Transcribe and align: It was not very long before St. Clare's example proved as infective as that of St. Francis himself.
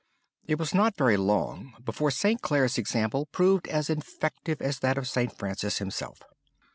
It 0.47 0.57
was 0.57 0.73
not 0.73 0.95
very 0.95 1.15
long 1.15 1.75
before 1.85 2.09
St. 2.09 2.41
Clare's 2.41 2.79
example 2.79 3.27
proved 3.27 3.67
as 3.67 3.87
infective 3.87 4.59
as 4.59 4.79
that 4.79 4.97
of 4.97 5.07
St. 5.07 5.31
Francis 5.31 5.77
himself. 5.77 6.21